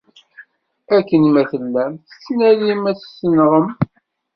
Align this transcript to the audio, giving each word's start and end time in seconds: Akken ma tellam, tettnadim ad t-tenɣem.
Akken 0.97 1.23
ma 1.33 1.43
tellam, 1.51 1.93
tettnadim 2.09 2.83
ad 2.91 2.97
t-tenɣem. 2.97 3.67